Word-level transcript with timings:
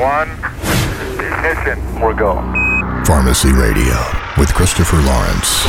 One. 0.00 0.30
Ignition. 1.20 2.00
We're 2.00 2.14
go. 2.14 2.36
Pharmacy 3.04 3.52
Radio 3.52 3.94
with 4.38 4.48
Christopher 4.54 4.96
Lawrence. 4.96 5.64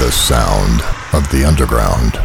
The 0.00 0.10
sound 0.10 0.82
of 1.12 1.30
the 1.30 1.44
underground. 1.46 2.16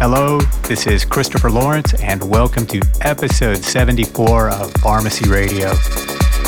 Hello, 0.00 0.40
this 0.66 0.86
is 0.86 1.04
Christopher 1.04 1.50
Lawrence, 1.50 1.92
and 2.00 2.24
welcome 2.30 2.66
to 2.68 2.80
episode 3.02 3.58
74 3.58 4.48
of 4.48 4.72
Pharmacy 4.76 5.28
Radio. 5.28 5.74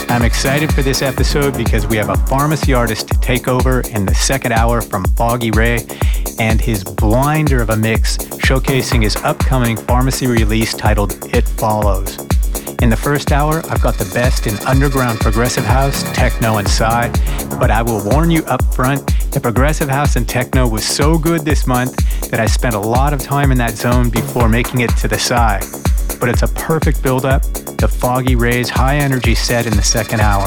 I'm 0.09 0.23
excited 0.23 0.73
for 0.73 0.83
this 0.83 1.03
episode 1.03 1.57
because 1.57 1.87
we 1.87 1.97
have 1.97 2.09
a 2.09 2.17
pharmacy 2.27 2.73
artist 2.73 3.09
to 3.09 3.21
take 3.21 3.49
over 3.49 3.81
in 3.81 4.07
the 4.07 4.15
second 4.15 4.53
hour 4.53 4.81
from 4.81 5.05
Foggy 5.17 5.51
Ray 5.51 5.87
and 6.39 6.61
his 6.61 6.85
blinder 6.85 7.61
of 7.63 7.71
a 7.71 7.77
mix 7.77 8.17
showcasing 8.17 9.03
his 9.03 9.17
upcoming 9.17 9.77
pharmacy 9.77 10.27
release 10.27 10.75
titled 10.75 11.13
It 11.35 11.49
Follows. 11.49 12.19
In 12.83 12.91
the 12.91 12.97
first 12.97 13.31
hour, 13.31 13.63
I've 13.71 13.83
got 13.83 13.95
the 13.95 14.11
best 14.13 14.47
in 14.47 14.57
underground 14.67 15.21
progressive 15.21 15.65
house, 15.65 16.03
techno, 16.15 16.57
and 16.57 16.69
psy, 16.69 17.09
but 17.59 17.71
I 17.71 17.83
will 17.83 18.05
warn 18.05 18.31
you 18.31 18.45
up 18.47 18.63
front 18.75 19.07
the 19.33 19.41
progressive 19.41 19.89
house 19.89 20.17
and 20.17 20.29
techno 20.29 20.69
was 20.69 20.85
so 20.85 21.17
good 21.17 21.43
this 21.43 21.67
month 21.67 21.97
that 22.31 22.39
I 22.39 22.45
spent 22.45 22.75
a 22.75 22.79
lot 22.79 23.15
of 23.15 23.21
time 23.23 23.51
in 23.51 23.57
that 23.59 23.71
zone 23.71 24.11
before 24.11 24.47
making 24.47 24.81
it 24.81 24.91
to 24.99 25.09
the 25.09 25.19
psy. 25.19 25.59
But 26.21 26.29
it's 26.29 26.43
a 26.43 26.49
perfect 26.49 27.03
build 27.03 27.25
up 27.25 27.43
to 27.79 27.89
Foggy 27.89 28.37
Ray's 28.37 28.69
high 28.69 28.97
energy 28.97 29.35
set 29.35 29.67
in 29.67 29.75
the 29.75 29.83
second 29.83 30.21
hour. 30.21 30.47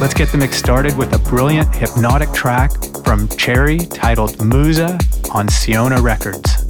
Let's 0.00 0.14
get 0.14 0.28
the 0.28 0.38
mix 0.38 0.56
started 0.56 0.96
with 0.96 1.12
a 1.12 1.18
brilliant 1.18 1.74
hypnotic 1.74 2.32
track 2.32 2.70
from 3.04 3.28
Cherry 3.28 3.78
titled 3.78 4.44
Musa 4.44 4.98
on 5.32 5.48
Siona 5.48 6.00
Records. 6.00 6.61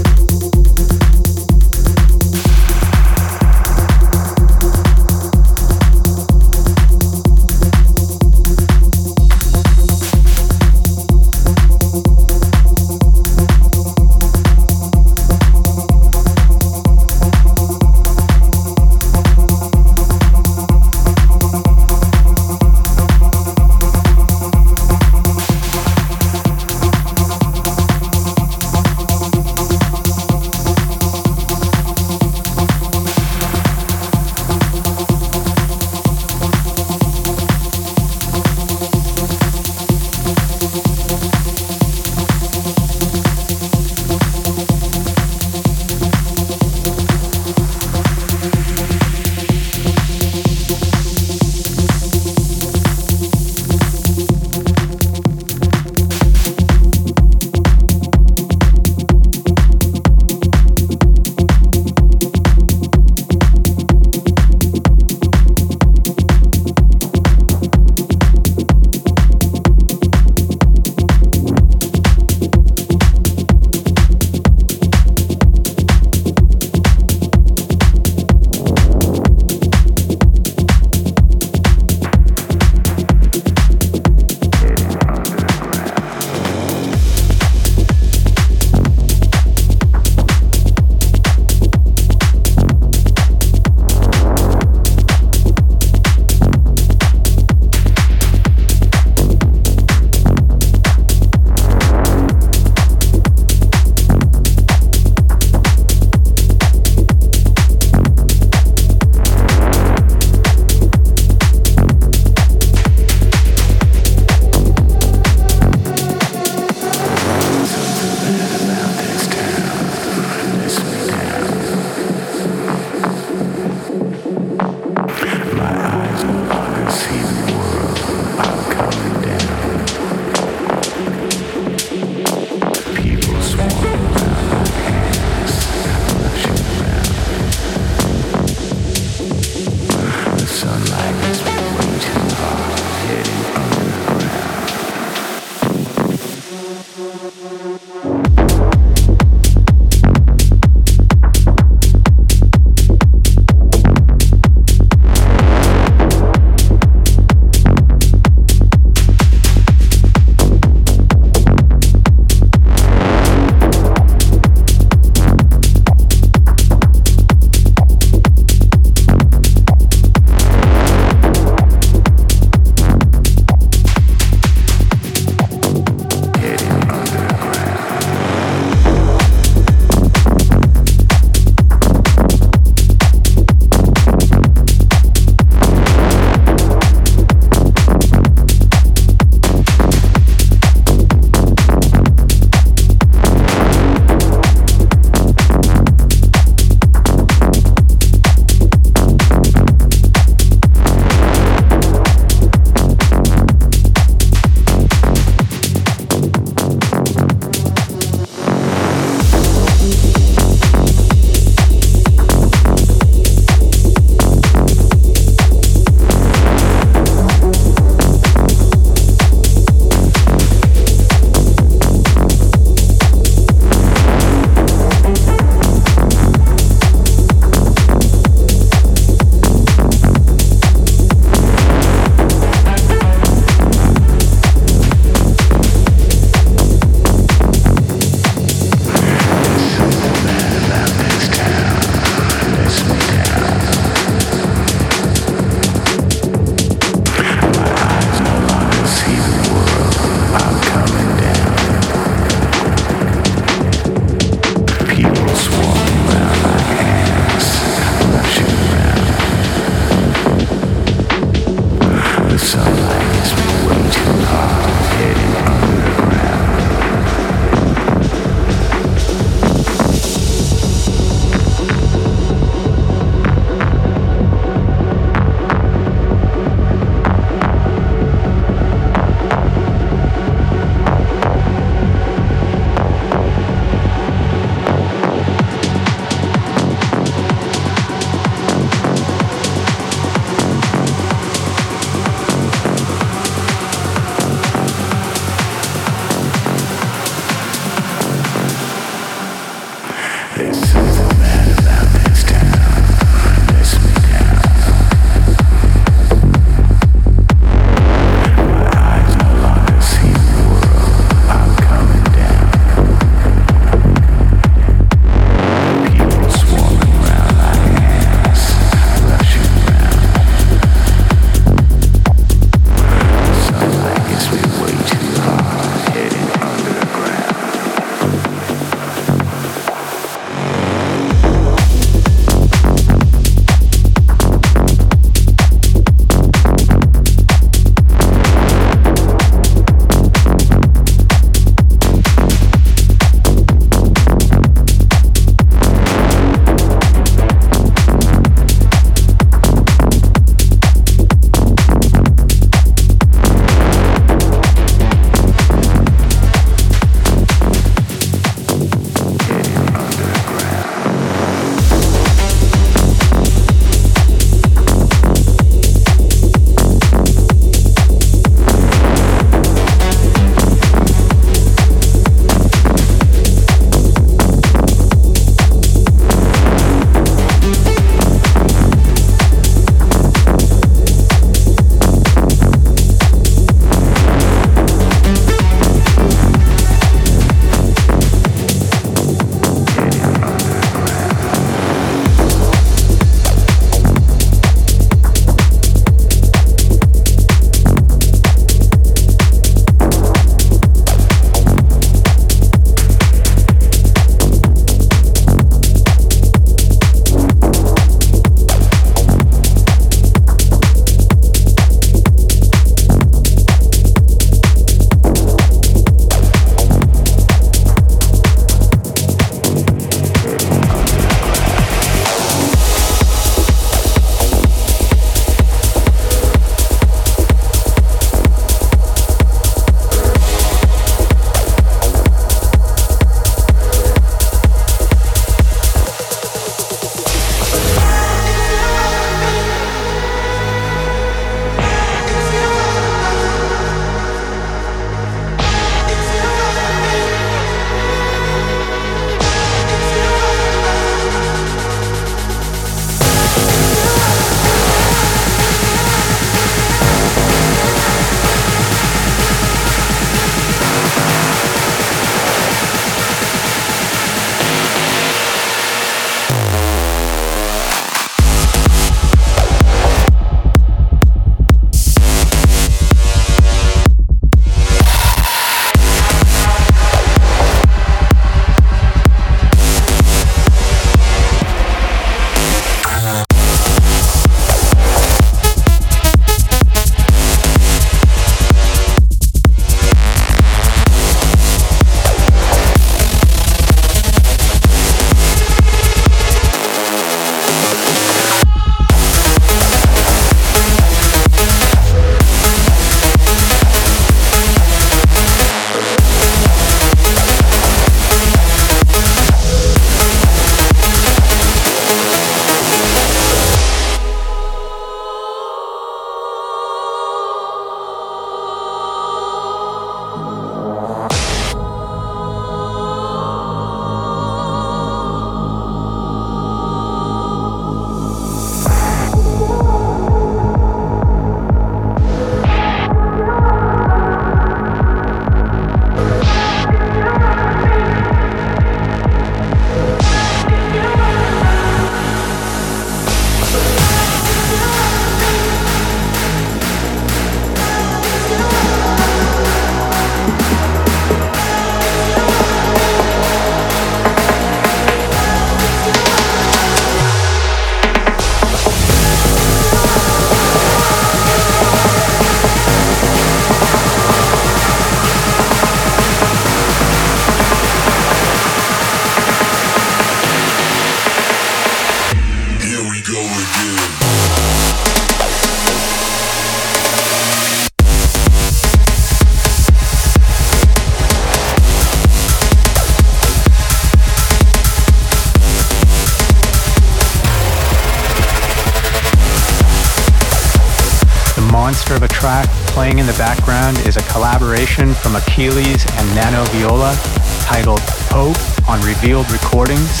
Playing 592.72 592.98
in 592.98 593.06
the 593.06 593.14
background 593.18 593.78
is 593.86 593.96
a 593.96 594.02
collaboration 594.12 594.94
from 594.94 595.14
Achilles 595.16 595.84
and 595.96 596.14
Nano 596.14 596.44
Viola 596.46 596.96
titled 597.44 597.80
Hope 598.10 598.36
on 598.68 598.80
Revealed 598.82 599.30
Recordings. 599.30 600.00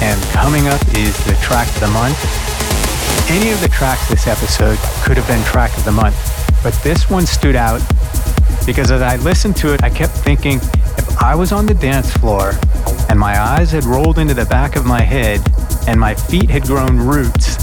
and 0.00 0.20
coming 0.30 0.68
up 0.68 0.80
is 0.94 1.16
the 1.24 1.34
track 1.42 1.68
of 1.68 1.80
the 1.80 1.88
month. 1.88 2.18
Any 3.30 3.50
of 3.50 3.60
the 3.60 3.68
tracks 3.68 4.08
this 4.08 4.26
episode 4.26 4.78
could 5.04 5.16
have 5.16 5.26
been 5.26 5.42
track 5.44 5.76
of 5.76 5.84
the 5.84 5.92
month, 5.92 6.16
but 6.62 6.74
this 6.82 7.08
one 7.10 7.26
stood 7.26 7.56
out 7.56 7.80
because 8.66 8.90
as 8.90 9.02
I 9.02 9.16
listened 9.16 9.56
to 9.56 9.74
it, 9.74 9.82
I 9.82 9.90
kept 9.90 10.12
thinking 10.12 10.58
if 10.98 11.22
I 11.22 11.34
was 11.34 11.52
on 11.52 11.66
the 11.66 11.74
dance 11.74 12.12
floor 12.12 12.52
and 13.08 13.18
my 13.18 13.40
eyes 13.40 13.70
had 13.70 13.84
rolled 13.84 14.18
into 14.18 14.34
the 14.34 14.46
back 14.46 14.76
of 14.76 14.86
my 14.86 15.02
head 15.02 15.40
and 15.86 15.98
my 15.98 16.14
feet 16.14 16.50
had 16.50 16.62
grown 16.64 16.96
roots, 16.98 17.56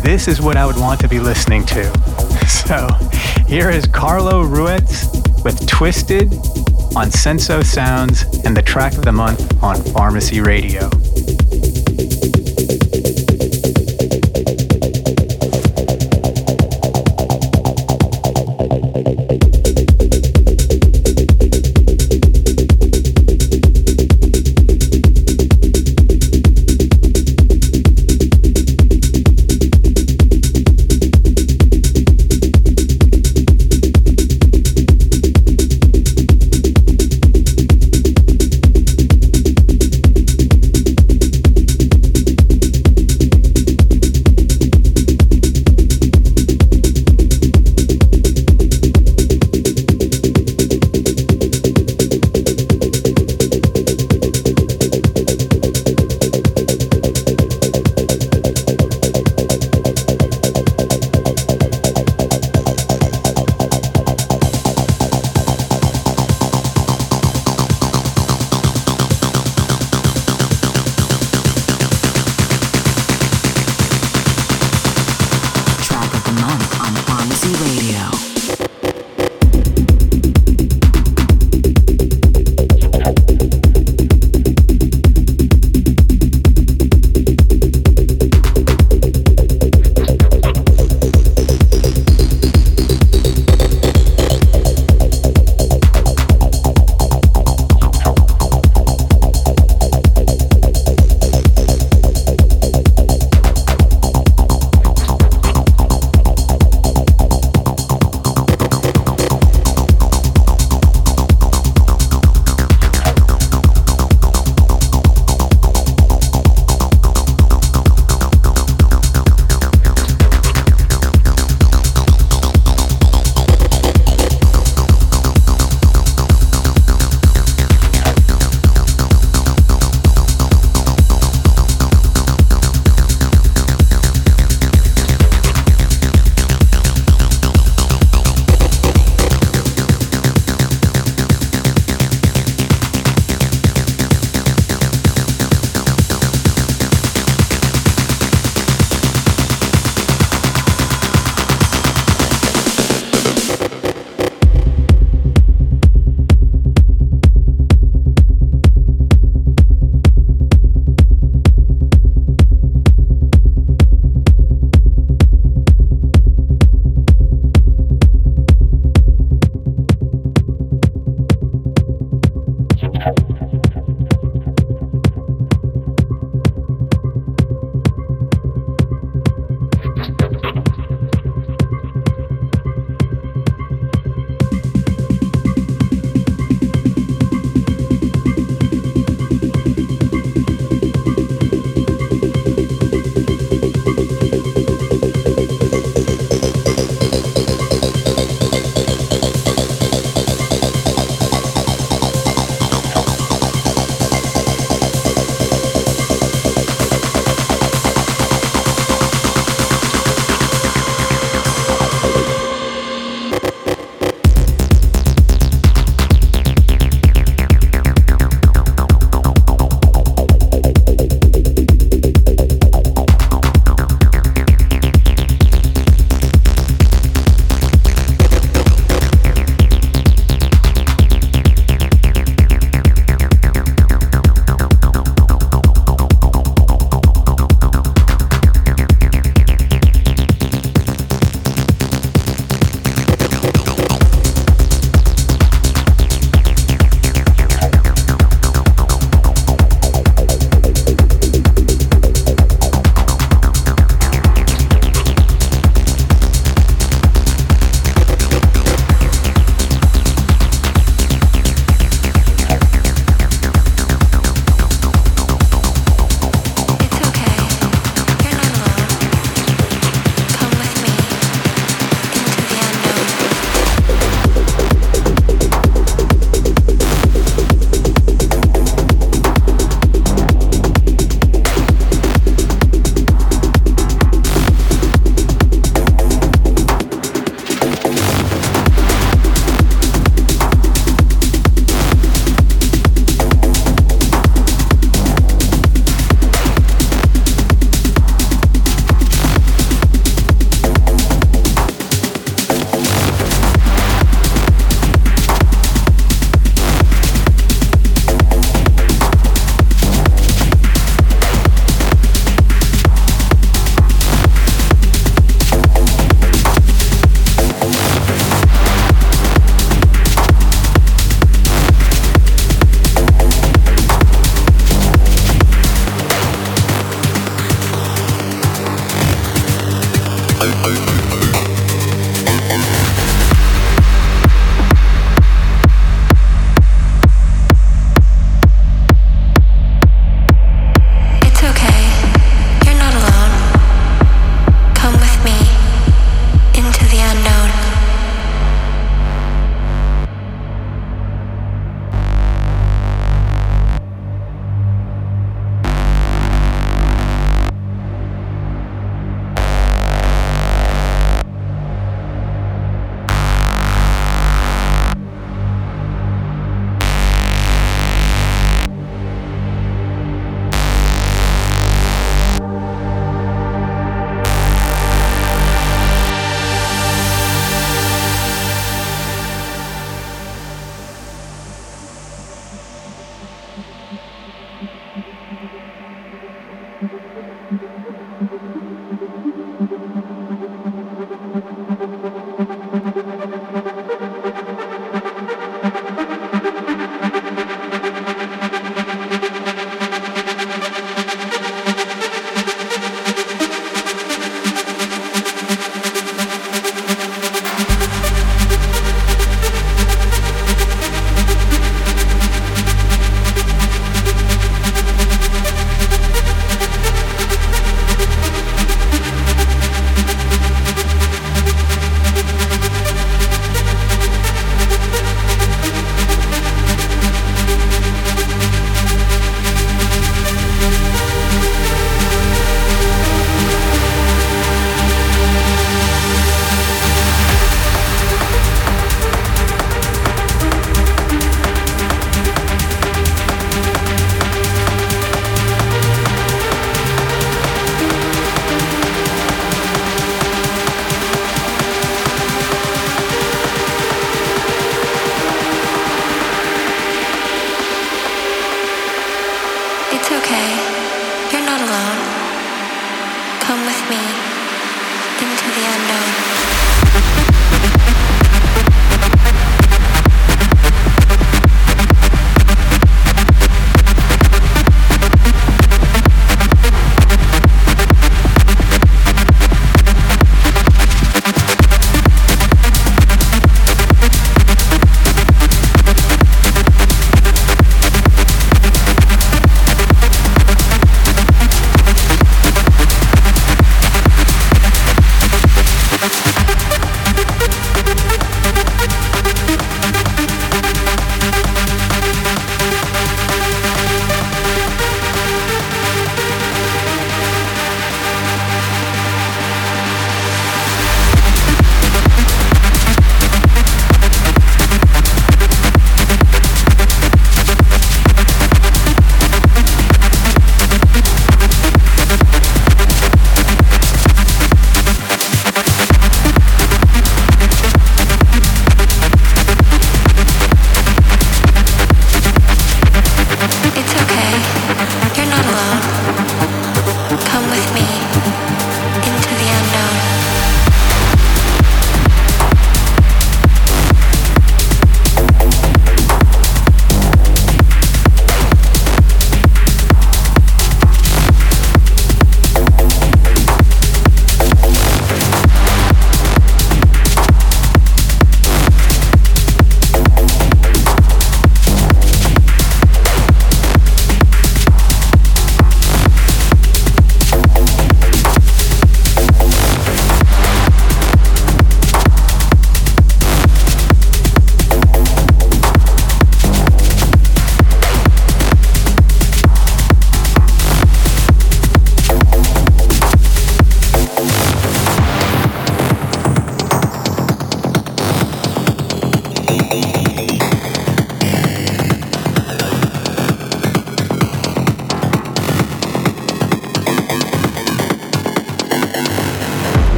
this 0.00 0.28
is 0.28 0.40
what 0.40 0.56
I 0.56 0.66
would 0.66 0.76
want 0.76 1.00
to 1.00 1.08
be 1.08 1.20
listening 1.20 1.64
to. 1.66 2.27
So 2.68 2.86
here 3.46 3.70
is 3.70 3.86
Carlo 3.86 4.42
Ruiz 4.42 5.08
with 5.44 5.66
Twisted 5.66 6.32
on 6.96 7.08
Senso 7.08 7.64
Sounds 7.64 8.22
and 8.44 8.56
the 8.56 8.62
track 8.62 8.94
of 8.94 9.04
the 9.04 9.12
month 9.12 9.62
on 9.62 9.76
Pharmacy 9.82 10.40
Radio. 10.40 10.90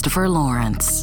Christopher 0.00 0.30
Lawrence. 0.30 0.99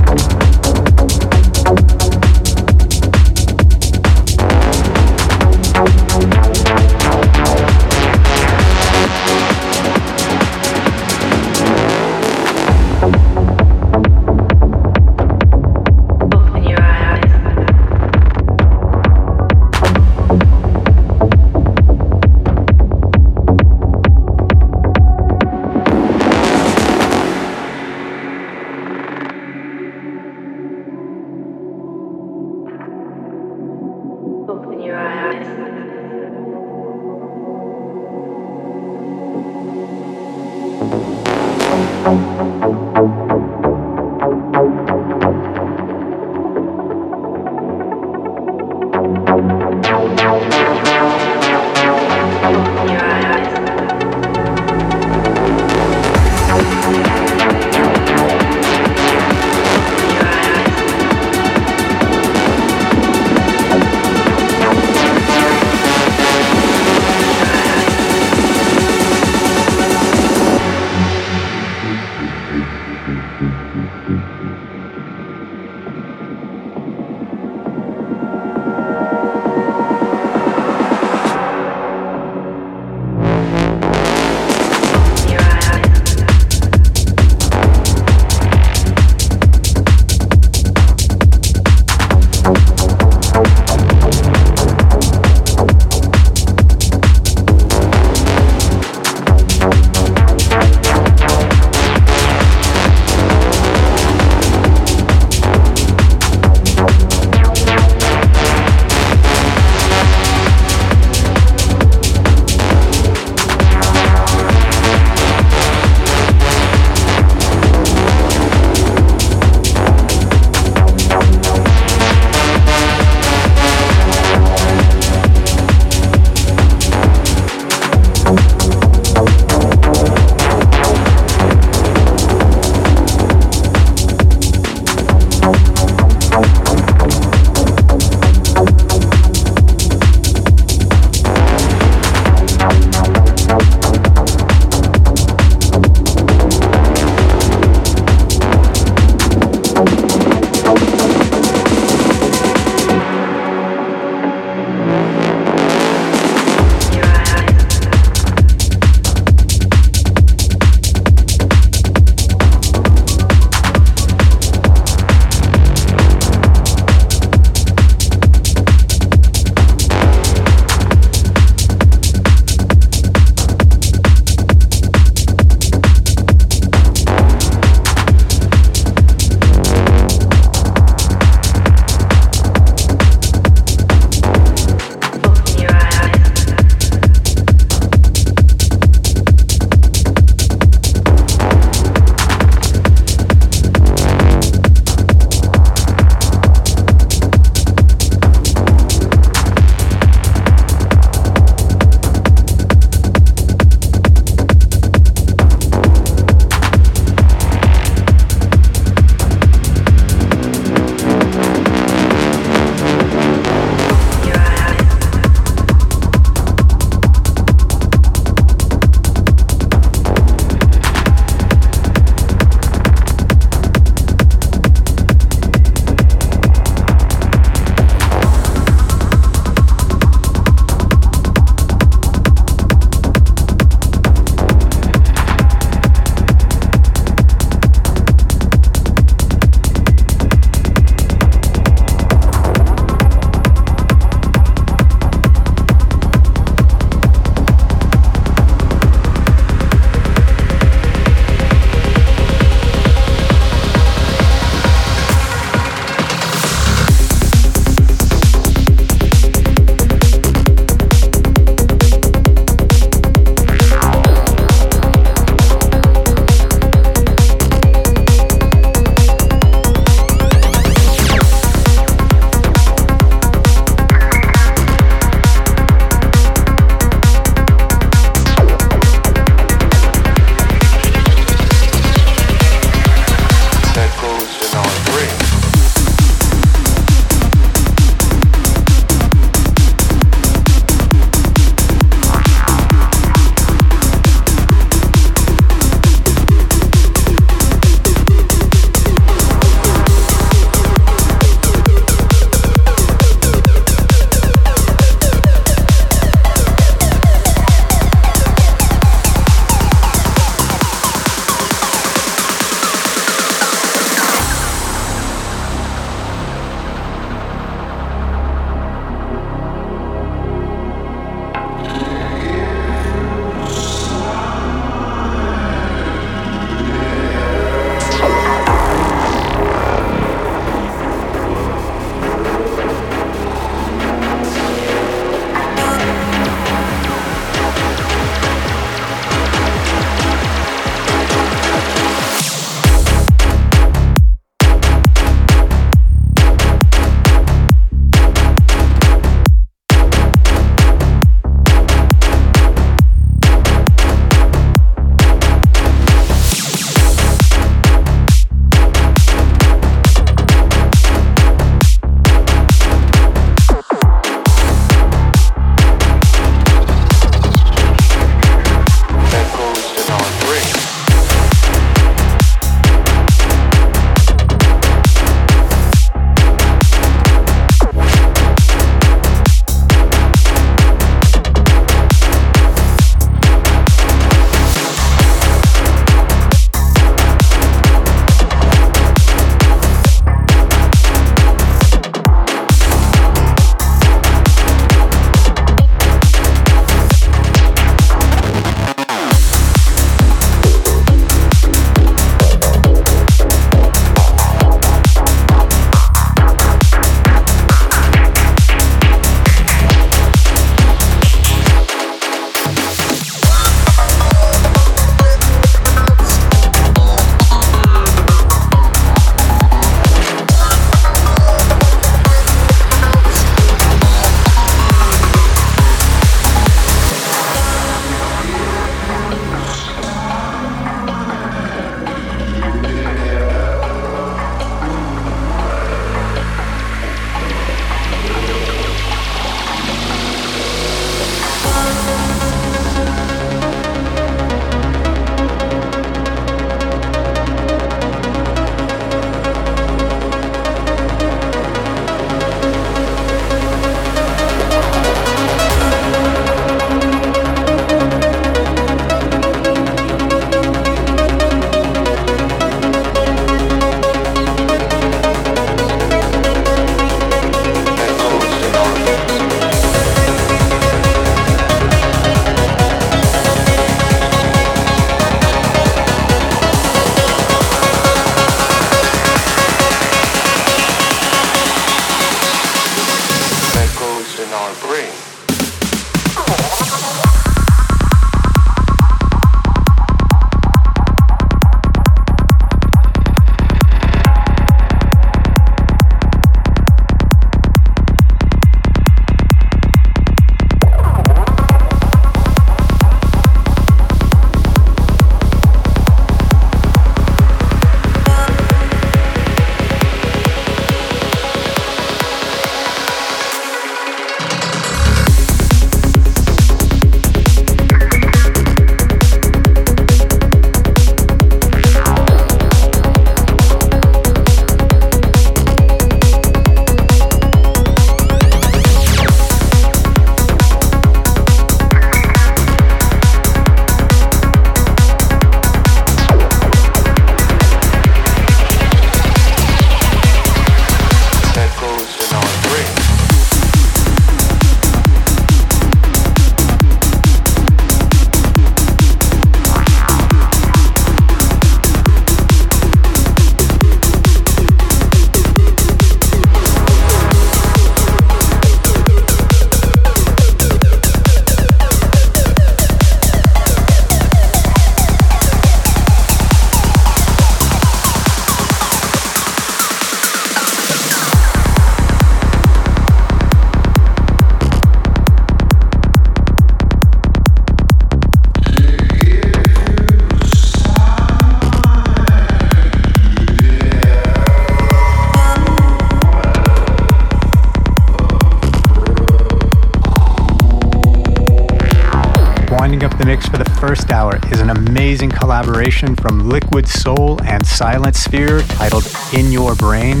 Collaboration 595.50 595.96
from 595.96 596.28
Liquid 596.28 596.68
Soul 596.68 597.20
and 597.24 597.44
Silent 597.44 597.96
Sphere 597.96 598.40
titled 598.42 598.86
In 599.12 599.32
Your 599.32 599.56
Brain. 599.56 600.00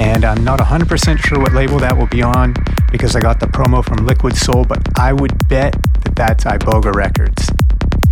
And 0.00 0.24
I'm 0.24 0.42
not 0.42 0.58
100% 0.58 1.18
sure 1.18 1.38
what 1.38 1.52
label 1.52 1.78
that 1.78 1.96
will 1.96 2.08
be 2.08 2.22
on 2.22 2.56
because 2.90 3.14
I 3.14 3.20
got 3.20 3.38
the 3.38 3.46
promo 3.46 3.84
from 3.84 4.04
Liquid 4.04 4.36
Soul, 4.36 4.64
but 4.64 4.98
I 4.98 5.12
would 5.12 5.48
bet 5.48 5.76
that 6.02 6.16
that's 6.16 6.42
Iboga 6.42 6.92
Records. 6.92 7.48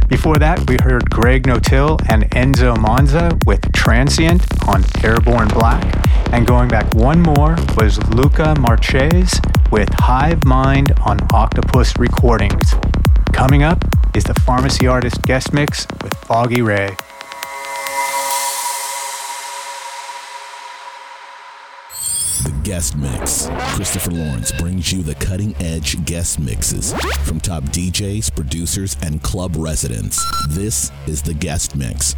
Before 0.09 0.37
that, 0.37 0.71
we 0.71 0.77
heard 0.81 1.11
Greg 1.11 1.49
Notill 1.49 2.01
and 2.09 2.31
Enzo 2.31 2.81
Monza 2.81 3.37
with 3.45 3.61
Transient 3.73 4.47
on 4.69 4.85
Airborne 5.03 5.49
Black. 5.49 5.83
And 6.33 6.47
going 6.47 6.69
back 6.69 6.95
one 6.95 7.21
more 7.21 7.57
was 7.77 7.99
Luca 8.11 8.55
Marchese 8.61 9.41
with 9.73 9.89
Hive 9.95 10.45
Mind 10.45 10.93
on 11.01 11.19
Octopus 11.33 11.99
Recordings. 11.99 12.73
Coming 13.33 13.65
up 13.65 13.85
is 14.15 14.23
the 14.25 14.35
Pharmacy 14.35 14.87
Artist 14.87 15.23
guest 15.23 15.53
mix 15.53 15.87
with 16.03 16.22
Foggy 16.33 16.63
Ray. 16.63 16.87
The 22.43 22.59
guest 22.63 22.97
mix. 22.97 23.51
Christopher 23.75 24.13
Lawrence 24.13 24.51
brings 24.53 24.91
you 24.91 25.03
the 25.03 25.15
cutting 25.17 25.55
edge 25.61 26.03
guest 26.07 26.41
mixes 26.41 26.95
from 27.25 27.39
top 27.39 27.65
DJs, 27.65 28.35
producers, 28.35 28.97
and 29.03 29.23
club 29.23 29.57
residents. 29.57 30.25
This 30.49 30.91
is 31.07 31.21
the 31.21 31.35
guest 31.35 31.77
mix. 31.77 32.17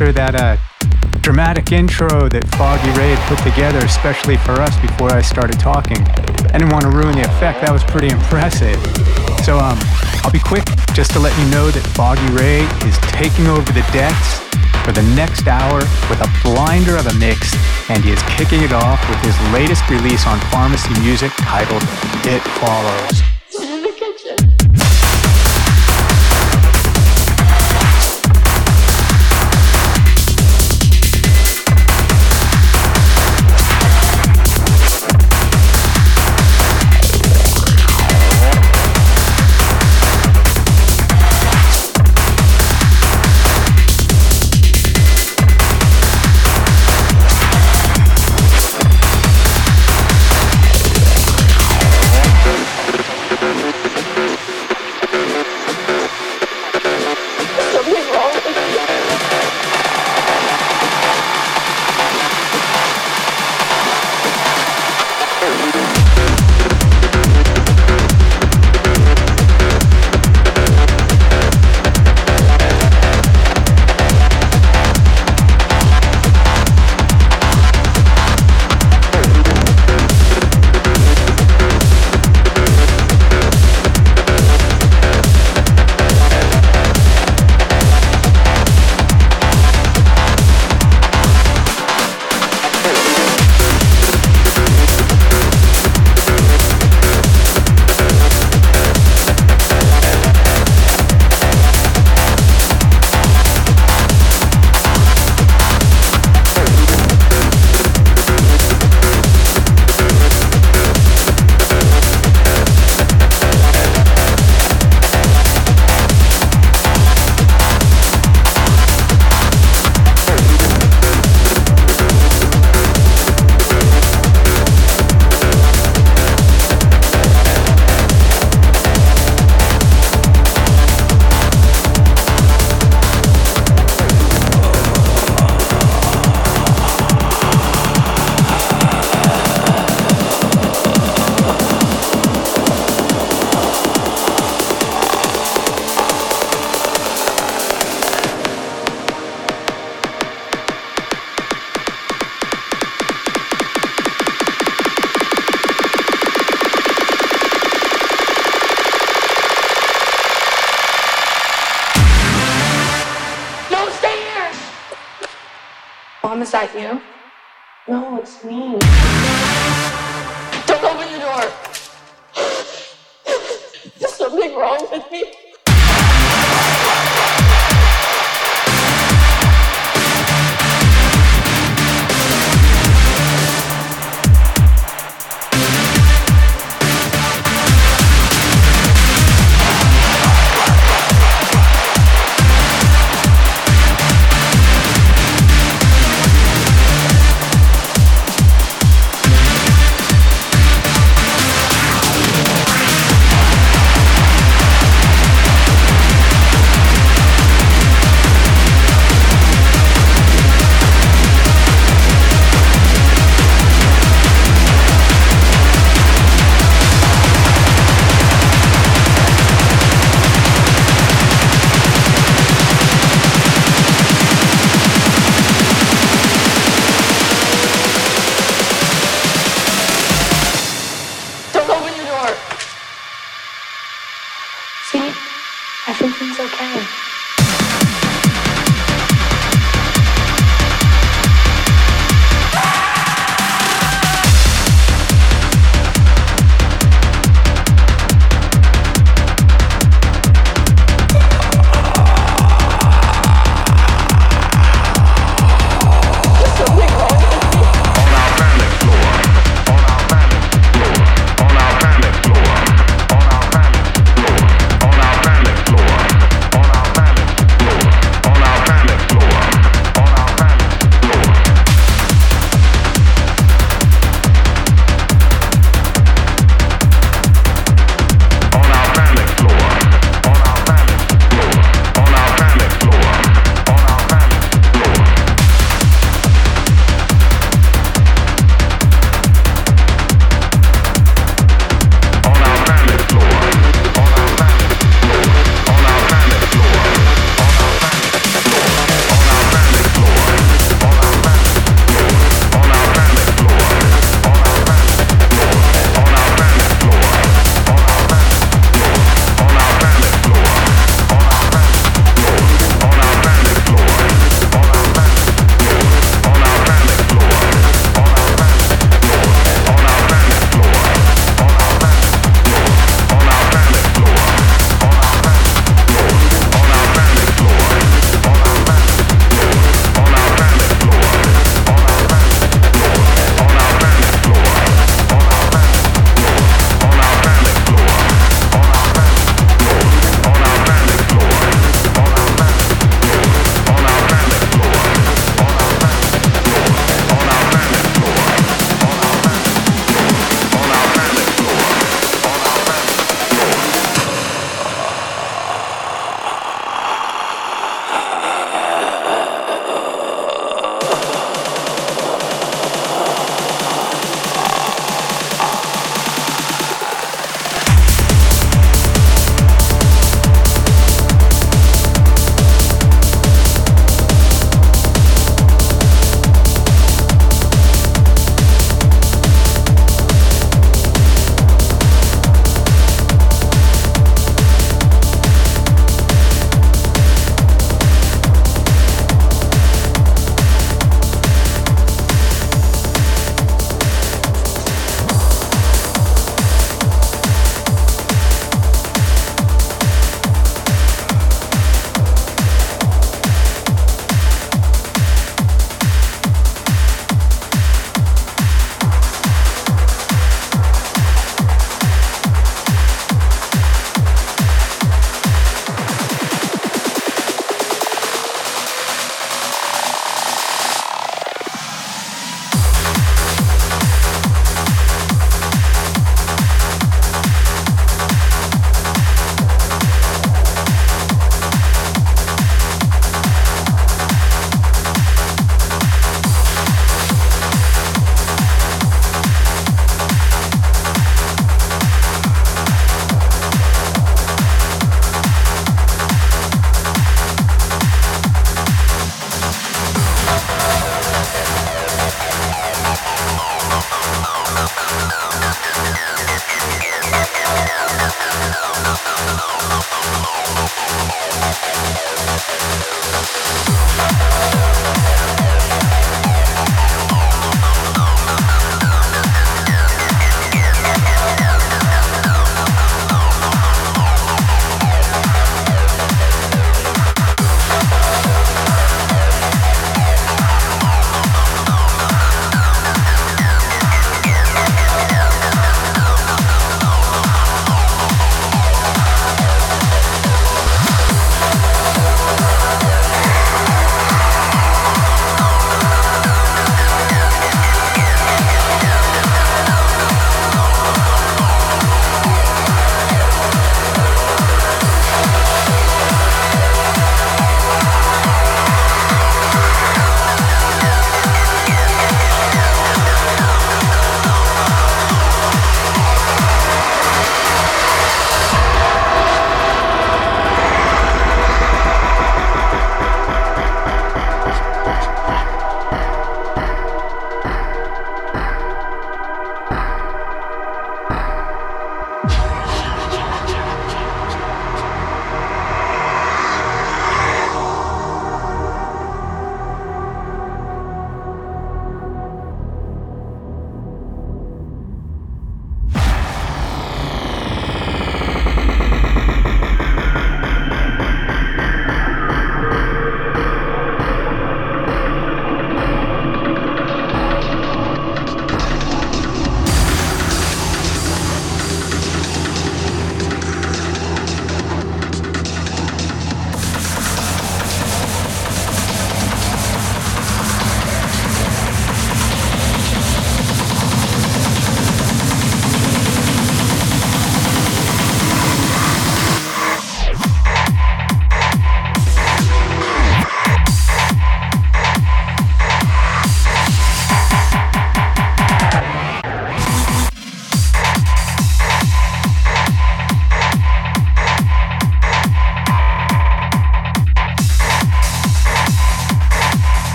After 0.00 0.16
that 0.16 0.32
uh, 0.32 0.56
dramatic 1.20 1.72
intro 1.72 2.24
that 2.24 2.48
Foggy 2.56 2.88
Ray 2.96 3.12
had 3.12 3.20
put 3.28 3.36
together, 3.44 3.84
especially 3.84 4.40
for 4.48 4.56
us 4.56 4.72
before 4.80 5.12
I 5.12 5.20
started 5.20 5.60
talking. 5.60 6.00
I 6.48 6.56
didn't 6.56 6.72
want 6.72 6.88
to 6.88 6.90
ruin 6.90 7.12
the 7.20 7.28
effect. 7.28 7.60
That 7.60 7.68
was 7.68 7.84
pretty 7.84 8.08
impressive. 8.08 8.80
So 9.44 9.60
um, 9.60 9.76
I'll 10.24 10.32
be 10.32 10.40
quick 10.40 10.64
just 10.96 11.12
to 11.12 11.20
let 11.20 11.36
you 11.36 11.44
know 11.52 11.68
that 11.68 11.84
Foggy 11.92 12.24
Ray 12.32 12.64
is 12.88 12.96
taking 13.12 13.44
over 13.44 13.68
the 13.76 13.84
decks 13.92 14.40
for 14.88 14.96
the 14.96 15.04
next 15.12 15.44
hour 15.44 15.84
with 16.08 16.24
a 16.24 16.30
blinder 16.40 16.96
of 16.96 17.04
a 17.04 17.14
mix, 17.20 17.52
and 17.92 18.00
he 18.00 18.16
is 18.16 18.22
kicking 18.24 18.64
it 18.64 18.72
off 18.72 19.04
with 19.12 19.20
his 19.20 19.36
latest 19.52 19.84
release 19.92 20.24
on 20.24 20.40
Pharmacy 20.48 20.96
Music 21.04 21.28
titled 21.44 21.84
It 22.24 22.40
Follows. 22.56 23.29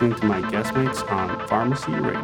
Listening 0.00 0.20
to 0.20 0.26
my 0.26 0.48
guest 0.48 0.72
mix 0.76 1.02
on 1.02 1.48
Pharmacy 1.48 1.90
Radio. 1.90 2.17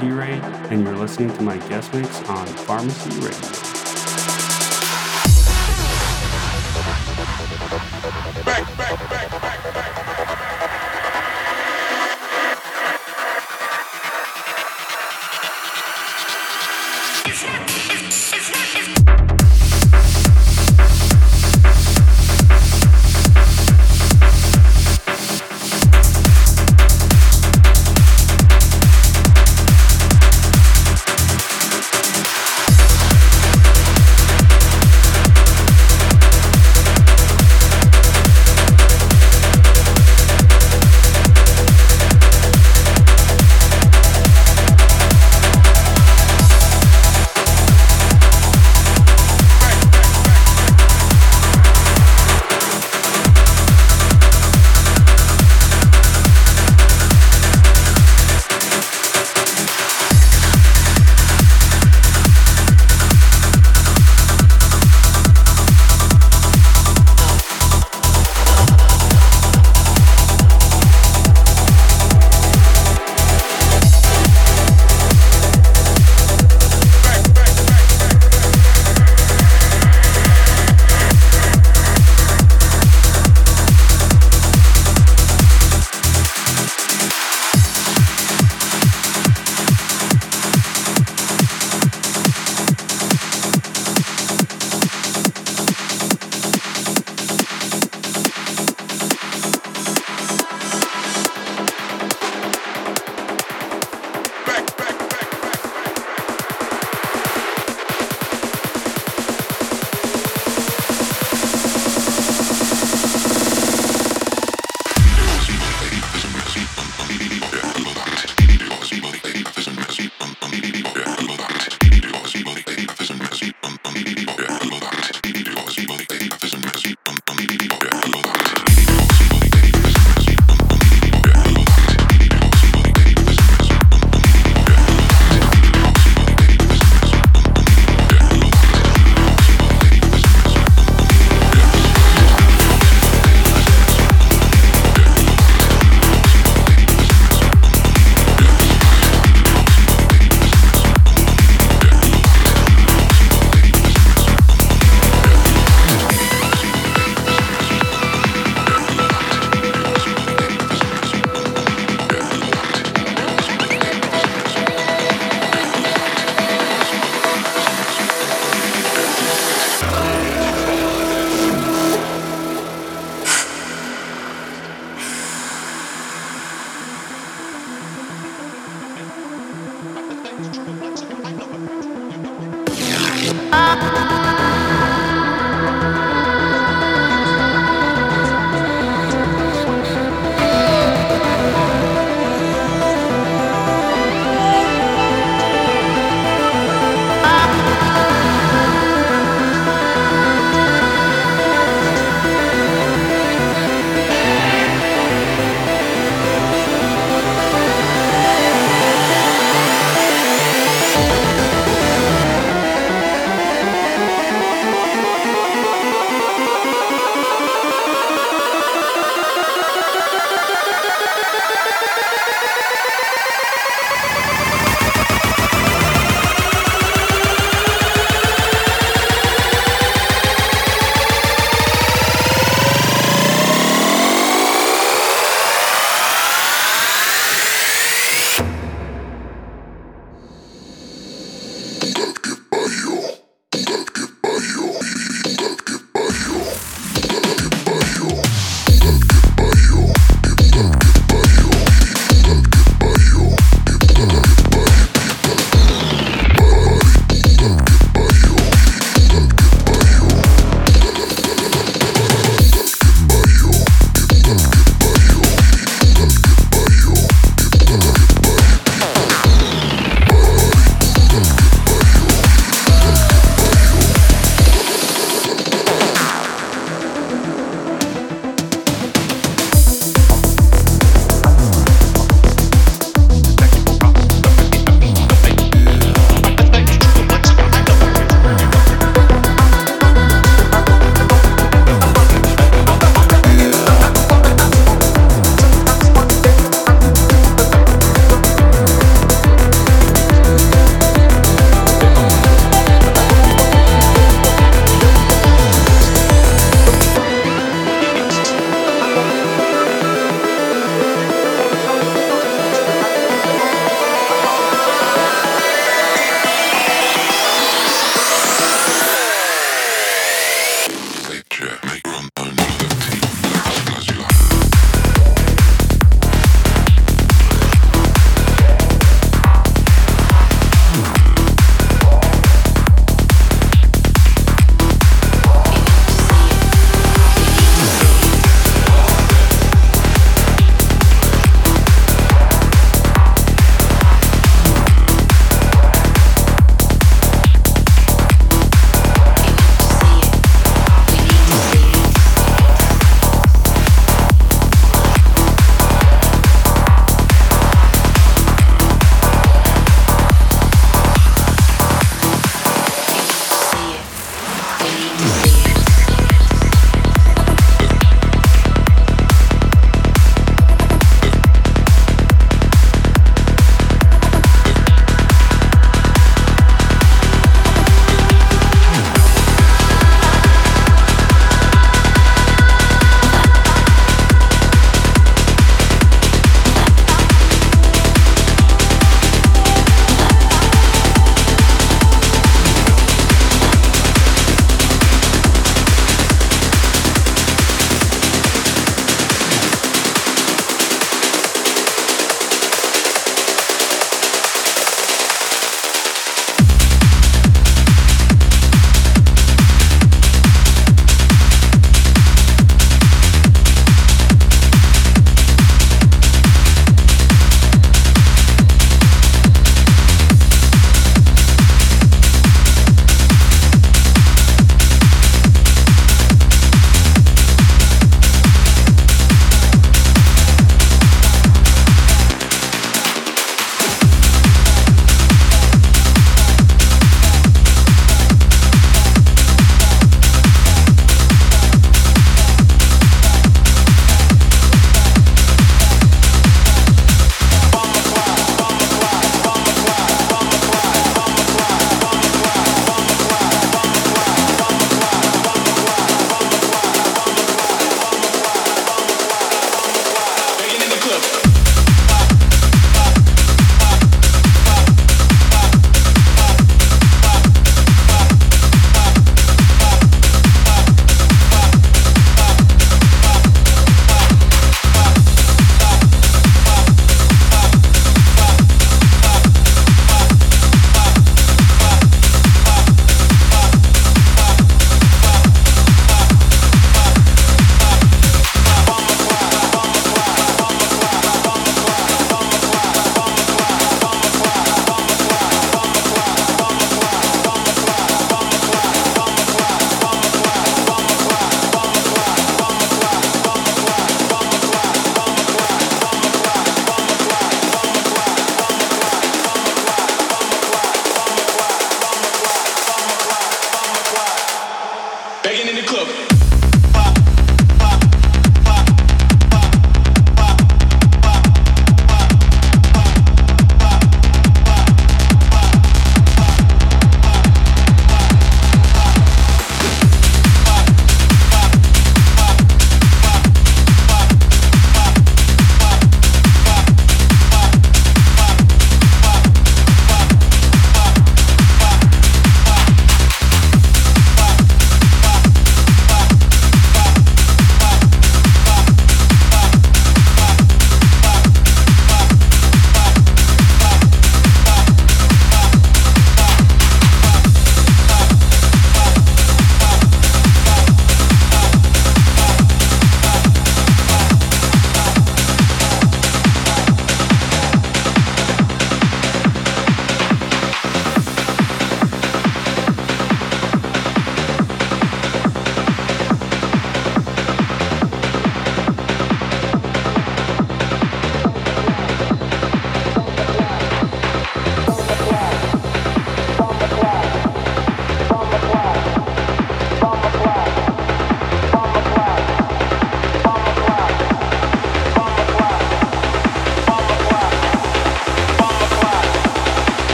I'm 0.00 0.16
Ray, 0.16 0.40
and 0.70 0.84
you're 0.84 0.96
listening 0.96 1.34
to 1.34 1.42
my 1.42 1.56
guest 1.68 1.92
mix 1.92 2.22
on 2.28 2.46
Pharmacy 2.46 3.10
Radio. 3.18 3.67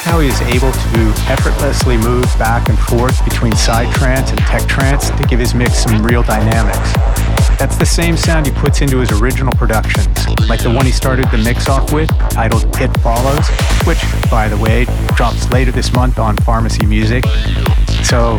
Like 0.00 0.14
how 0.14 0.20
he 0.20 0.28
is 0.28 0.40
able 0.40 0.72
to 0.72 1.14
effortlessly 1.28 1.98
move 1.98 2.24
back 2.38 2.70
and 2.70 2.78
forth 2.78 3.22
between 3.22 3.52
psy 3.52 3.84
trance 3.92 4.30
and 4.30 4.38
tech 4.38 4.66
trance 4.66 5.10
to 5.10 5.22
give 5.24 5.38
his 5.38 5.54
mix 5.54 5.74
some 5.74 6.02
real 6.02 6.22
dynamics. 6.22 6.92
That's 7.58 7.76
the 7.76 7.84
same 7.84 8.16
sound 8.16 8.46
he 8.46 8.52
puts 8.52 8.80
into 8.80 9.00
his 9.00 9.12
original 9.12 9.52
productions, 9.52 10.26
like 10.48 10.62
the 10.62 10.70
one 10.70 10.86
he 10.86 10.90
started 10.90 11.30
the 11.30 11.36
mix 11.36 11.68
off 11.68 11.92
with, 11.92 12.08
titled 12.30 12.64
It 12.80 12.88
Follows, 13.02 13.46
which, 13.86 14.00
by 14.30 14.48
the 14.48 14.56
way, 14.56 14.86
drops 15.16 15.50
later 15.50 15.70
this 15.70 15.92
month 15.92 16.18
on 16.18 16.34
Pharmacy 16.38 16.86
Music. 16.86 17.22
So, 18.02 18.38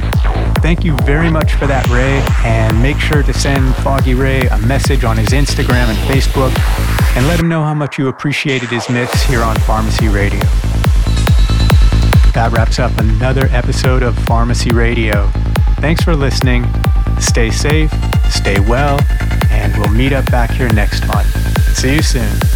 thank 0.64 0.84
you 0.84 0.98
very 1.04 1.30
much 1.30 1.54
for 1.54 1.68
that, 1.68 1.88
Ray, 1.90 2.26
and 2.44 2.82
make 2.82 2.98
sure 2.98 3.22
to 3.22 3.34
send 3.34 3.76
Foggy 3.76 4.16
Ray 4.16 4.48
a 4.48 4.58
message 4.58 5.04
on 5.04 5.16
his 5.16 5.30
Instagram 5.30 5.90
and 5.90 5.98
Facebook 6.10 6.52
and 7.16 7.28
let 7.28 7.40
him 7.40 7.50
know 7.50 7.64
how 7.64 7.76
much 7.76 8.00
you 8.00 8.08
appreciated 8.08 8.70
his 8.70 8.90
mix 8.90 9.22
here 9.22 9.44
on 9.44 9.56
Pharmacy 9.58 10.08
Radio. 10.08 10.42
That 12.34 12.52
wraps 12.54 12.80
up 12.80 12.98
another 12.98 13.48
episode 13.52 14.04
of 14.04 14.18
Pharmacy 14.26 14.72
Radio. 14.72 15.28
Thanks 15.80 16.04
for 16.04 16.16
listening. 16.16 16.66
Stay 17.20 17.52
safe, 17.52 17.92
stay 18.30 18.60
well, 18.60 19.00
and 19.52 19.76
we'll 19.78 19.94
meet 19.94 20.14
up 20.14 20.30
back 20.32 20.50
here 20.52 20.70
next 20.70 21.06
month. 21.08 21.28
See 21.76 21.96
you 21.96 22.02
soon. 22.02 22.51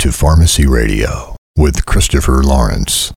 To 0.00 0.10
Pharmacy 0.12 0.66
Radio 0.66 1.36
with 1.58 1.84
Christopher 1.84 2.42
Lawrence. 2.42 3.12